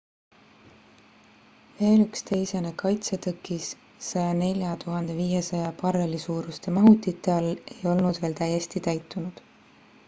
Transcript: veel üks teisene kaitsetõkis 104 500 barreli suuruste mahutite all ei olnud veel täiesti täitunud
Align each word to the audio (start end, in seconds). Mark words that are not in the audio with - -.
veel 1.81 1.99
üks 2.05 2.23
teisene 2.29 2.71
kaitsetõkis 2.83 3.67
104 4.07 5.13
500 5.19 5.69
barreli 5.83 6.23
suuruste 6.25 6.75
mahutite 6.81 7.35
all 7.37 7.53
ei 7.53 7.87
olnud 7.95 8.23
veel 8.25 8.37
täiesti 8.43 8.85
täitunud 8.91 9.47